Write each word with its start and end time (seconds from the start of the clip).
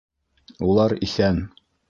Улар 0.69 0.97
иҫән. 1.09 1.41